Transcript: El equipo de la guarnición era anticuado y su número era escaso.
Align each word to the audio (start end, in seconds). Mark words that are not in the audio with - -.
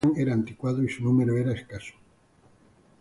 El 0.15 0.29
equipo 0.29 0.33
de 0.33 0.33
la 0.33 0.33
guarnición 0.33 0.33
era 0.33 0.33
anticuado 0.33 0.83
y 0.83 0.89
su 0.89 1.03
número 1.03 1.37
era 1.37 1.53
escaso. 1.53 1.93